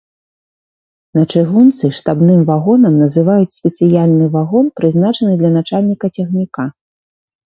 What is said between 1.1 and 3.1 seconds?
На чыгунцы штабным вагонам